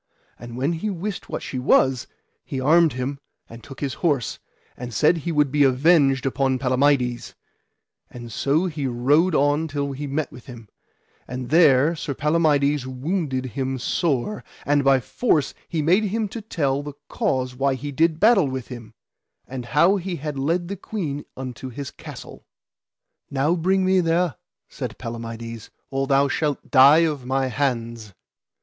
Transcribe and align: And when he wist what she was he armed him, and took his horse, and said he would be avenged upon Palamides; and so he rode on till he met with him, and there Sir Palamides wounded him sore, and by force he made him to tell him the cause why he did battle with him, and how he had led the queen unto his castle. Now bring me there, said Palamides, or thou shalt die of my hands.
And 0.39 0.57
when 0.57 0.73
he 0.73 0.89
wist 0.89 1.29
what 1.29 1.43
she 1.43 1.59
was 1.59 2.07
he 2.43 2.59
armed 2.59 2.93
him, 2.93 3.19
and 3.47 3.63
took 3.63 3.81
his 3.81 3.93
horse, 4.01 4.39
and 4.75 4.91
said 4.91 5.17
he 5.17 5.31
would 5.31 5.51
be 5.51 5.61
avenged 5.63 6.25
upon 6.25 6.57
Palamides; 6.57 7.35
and 8.09 8.31
so 8.31 8.65
he 8.65 8.87
rode 8.87 9.35
on 9.35 9.67
till 9.67 9.91
he 9.91 10.07
met 10.07 10.31
with 10.31 10.47
him, 10.47 10.69
and 11.27 11.51
there 11.51 11.95
Sir 11.95 12.15
Palamides 12.15 12.87
wounded 12.87 13.45
him 13.53 13.77
sore, 13.77 14.43
and 14.65 14.83
by 14.83 14.99
force 14.99 15.53
he 15.69 15.83
made 15.83 16.05
him 16.05 16.27
to 16.29 16.41
tell 16.41 16.79
him 16.79 16.85
the 16.85 16.93
cause 17.07 17.53
why 17.55 17.75
he 17.75 17.91
did 17.91 18.19
battle 18.19 18.47
with 18.47 18.69
him, 18.69 18.95
and 19.47 19.65
how 19.67 19.97
he 19.97 20.15
had 20.15 20.39
led 20.39 20.67
the 20.67 20.77
queen 20.77 21.25
unto 21.37 21.69
his 21.69 21.91
castle. 21.91 22.47
Now 23.29 23.53
bring 23.55 23.85
me 23.85 23.99
there, 23.99 24.37
said 24.67 24.97
Palamides, 24.97 25.69
or 25.91 26.07
thou 26.07 26.27
shalt 26.27 26.71
die 26.71 27.05
of 27.05 27.23
my 27.23 27.49
hands. 27.49 28.15